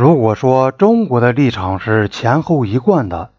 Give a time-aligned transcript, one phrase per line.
[0.00, 3.30] 如果说中国的立场是前后一贯的，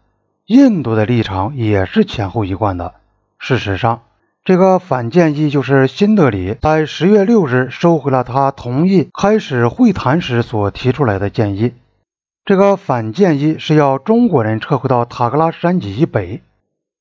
[0.44, 2.92] 印度的立场也是前后一贯的。
[3.38, 4.02] 事实上，
[4.44, 11.72] 这个反建议就是新德里在十月六日收回了他同意开始会谈时所提出来的建议。
[12.44, 16.42] 这个反建议是要中国人撤回到塔克拉山脊以北。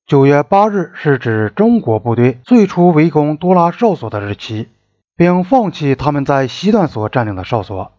[0.07, 4.69] 九月八日是指中国部队最初围攻多拉哨所的日期，
[5.17, 7.91] 并放弃他们在西段所占领的哨所，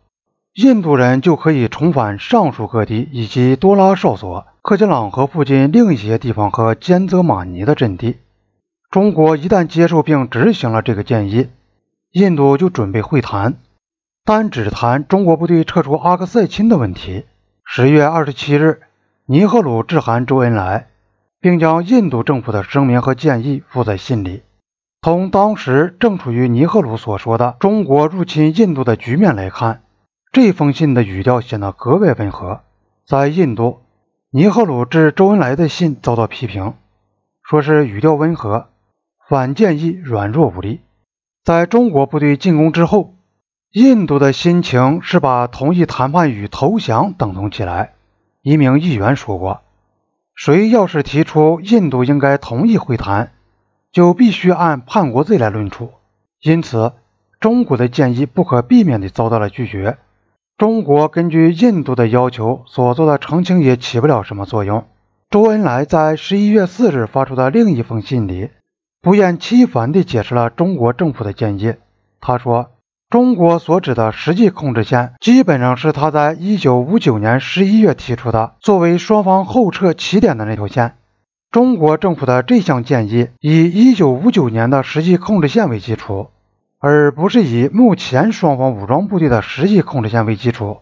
[0.55, 8.19] 印度人就可以重返上述各地以及多拉哨所、克吉朗河附近另一些地方和坚泽马尼的阵地。
[8.91, 11.49] 中国一旦接受并执行了这个建议，
[12.11, 13.55] 印度就准备会谈，
[14.25, 17.27] 但只谈中国部队撤出阿克塞钦的问题。
[17.65, 18.81] 十月二十七日，
[19.27, 20.89] 尼赫鲁致函周恩来，
[21.41, 24.43] 并将印度政府的声明和建议附在信里。
[25.03, 29.83] 从当时正处于尼赫鲁所说的中国入侵印度的局面来看，
[30.33, 32.61] 这封信的语调显得格外温和。
[33.05, 33.81] 在印度，
[34.31, 36.75] 尼赫鲁致周恩来的信遭到批评，
[37.43, 38.69] 说是语调温和。
[39.29, 40.81] 反建议软弱无力。
[41.43, 43.15] 在中国部队进攻之后，
[43.73, 47.95] 印度的心情是把同意谈判与投降等同起来。
[48.43, 49.63] 一名议员说过
[50.35, 53.33] ：“谁要是提出印度应该同意会谈，
[53.91, 55.91] 就必须按叛国罪来论处。”
[56.41, 56.93] 因此，
[57.41, 59.99] 中国的建议不可避免地遭到了拒绝。
[60.61, 64.85] 中国根据印度的要求所做的澄清也起不了什么作用。
[65.31, 68.51] 周恩来在十一月四日发出的另一封信里。
[69.01, 71.77] 不厌其烦地解释了中国政府的建议。
[72.21, 72.73] 他说
[73.09, 80.97] ：“中国所指的实际控制线，基本上是他在1959年11月提出的，作为双方后撤起点的那条线。
[81.51, 86.29] 中国政府的这项建议以1959年的实际控制线为基础，
[86.81, 90.79] 而不是以目前双方武装部队的实际控制线为基础。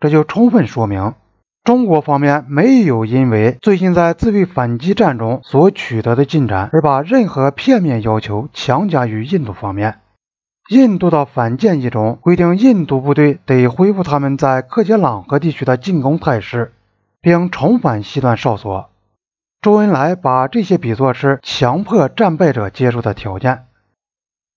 [0.00, 1.14] 这就充分说明。”
[1.62, 9.98] 中国方面没有因为最近在自卫反击战中所取得的进展而把任何片面要求强加于印度方面。
[10.70, 16.72] 印度的反建议中规定，印度部队得恢复他们在克杰朗河地区的进攻态势，
[17.20, 18.90] 并重返西段哨所。
[19.60, 23.65] 周恩来把这些比作是强迫战败者接受的条件。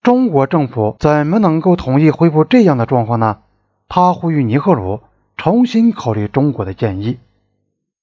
[0.01, 3.39] 中国政府怎么能够同意恢复这样的状况呢？
[3.87, 5.01] 他呼吁尼赫鲁。
[5.41, 7.17] 重新考虑中国的建议。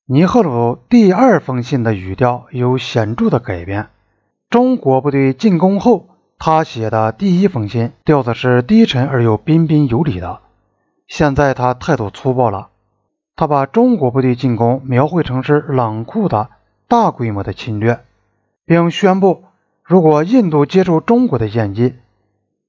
[0.06, 3.88] 尼赫鲁第二封信的语调有显著的改变。
[4.48, 6.06] 中国部队进攻后，
[6.38, 10.40] 他写的第一封信调子是低沉而又彬彬有礼的。
[11.08, 12.68] 现在他态度粗暴了。
[13.36, 16.48] 他把中国部队进攻描绘成是冷酷的
[16.88, 18.00] 大规模的侵略，
[18.64, 19.44] 并宣布，
[19.86, 21.94] 如果印度接受中国的建议，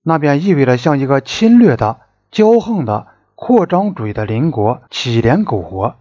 [0.03, 1.97] 那便意味着向一个侵略的、
[2.31, 3.07] 骄横的。
[3.39, 5.97] 扩张主义的邻国起连苟活。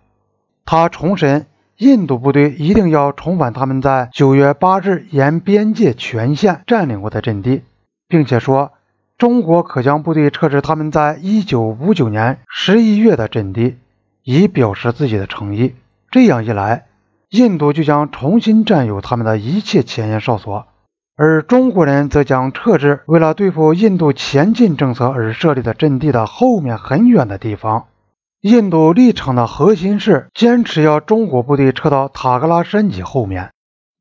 [0.64, 1.44] 他重申，
[1.76, 7.60] 印度部队一定要重返他们在九月八日沿边界全线占领过的阵地，
[8.08, 8.72] 并且说，
[9.18, 13.76] 中国可将部队撤至他们在一九五九年十一月的阵地，
[14.22, 15.74] 以表示自己的诚意。
[16.10, 16.86] 这样一来，
[17.28, 20.66] 印度就将重新占有他们的一切前沿哨所。
[21.16, 27.86] 而中国人则将撤至为了对付印度前进政策而设立的阵地的后面很远的地方。
[28.42, 33.50] 印度立场的核心是坚持要中国部队撤到塔克拉山脊后面，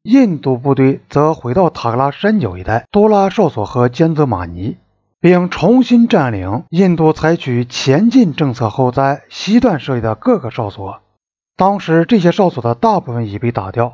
[0.04, 4.76] 印度部队则回到塔克拉山脚一带多拉哨所和坚泽马尼，
[5.22, 11.00] 并重新占领印度采取前进政策后在西段设立的各个哨所。
[11.56, 13.94] 当时这些哨所的大部分已被打掉。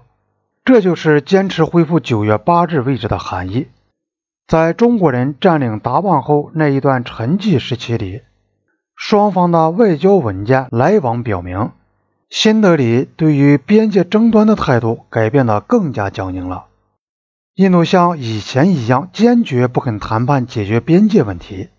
[0.63, 3.67] 这就是坚持恢复九月八日位置的含义。
[4.47, 8.21] 在中国人占领达旺后那一段沉寂时期里，
[8.95, 11.71] 双方的外交文件来往表明，
[12.29, 16.65] 新德里对于边界争端的态度改变得更加僵硬了。
[17.55, 21.69] 印度像以前一样坚决不肯谈判解决边界问题，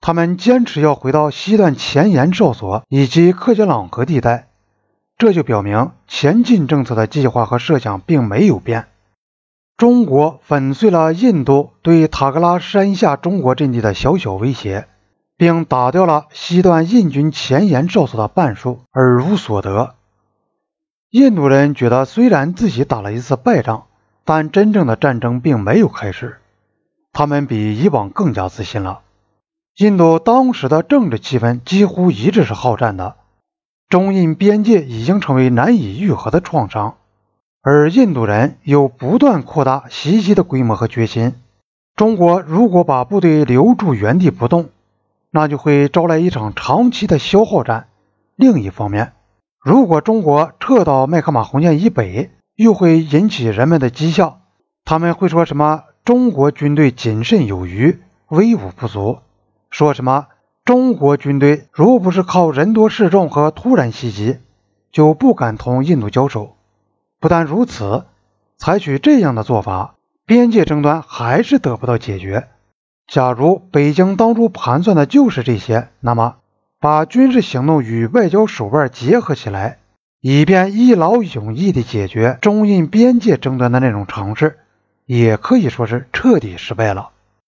[0.00, 4.49] 他们坚持要回到西段前沿哨所以及克杰朗河地带。
[5.20, 8.86] 这就表明前进政策的计划和设想并没有变。
[9.76, 14.88] 中国粉碎了印度对塔克拉山下中国阵地的小小威胁，
[15.36, 19.94] 并打掉了西段印军前沿哨所的半数，而无所得。
[21.10, 23.88] 印度人觉得，虽然自己打了一次败仗，
[24.24, 26.38] 但真正的战争并没有开始。
[27.12, 29.00] 他们比以往更加自信了。
[29.76, 33.16] 印度当时的政治气氛几乎一直是好战的。
[33.90, 36.94] 中印边界已经成为难以愈合的创伤，
[37.60, 41.34] 而印度人又不断扩大袭击的规模和决心。
[41.96, 44.68] 中国如果把部队留驻原地不动，
[45.32, 47.88] 那就会招来一场长期的消耗战，
[48.36, 49.12] 另一方面，
[49.60, 54.38] 如果中国撤到麦克马洪线以北，又会引起人们的讥笑。
[54.84, 55.82] 他们会说什么？
[56.04, 57.98] 中国军队谨慎有余，
[58.28, 59.18] 威武不足。
[59.68, 60.28] 说什么？
[60.70, 64.38] 中国军队如不是靠人多势众和突然袭击，
[64.92, 66.54] 就不敢同印度交手。
[67.18, 68.04] 不但如此，
[68.56, 69.96] 采取这样的做法，
[70.26, 72.46] 边界争端还是得不到解决。
[73.08, 76.36] 假如北京当初盘算的就是这些，那么
[76.78, 79.78] 把军事行动与外交手腕结合起来，
[80.20, 84.60] 以便一劳永逸地解决中印边界争端的那种尝试，
[85.04, 87.10] 也可以说是彻底失败了。